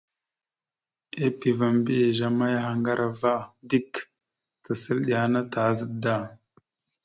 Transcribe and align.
Epeva 1.25 1.67
mbiyez 1.77 2.19
a 2.27 2.29
mayahaŋgar 2.37 2.99
ava 3.07 3.33
dik, 3.69 3.91
tasal 4.63 4.97
iɗe 5.03 5.13
ana 5.25 5.41
tazaɗ 5.51 5.91
da. 6.03 6.15